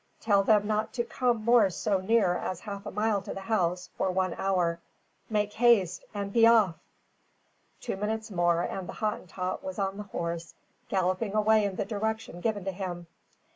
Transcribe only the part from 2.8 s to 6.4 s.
a mile to the house for one hour. Make haste an'